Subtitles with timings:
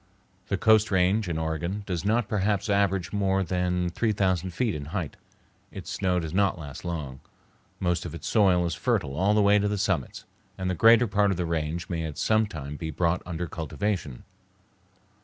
[0.47, 4.85] The Coast Range in Oregon does not perhaps average more than three thousand feet in
[4.85, 5.15] height.
[5.71, 7.19] Its snow does not last long,
[7.79, 10.25] most of its soil is fertile all the way to the summits,
[10.57, 14.23] and the greater part of the range may at some time be brought under cultivation.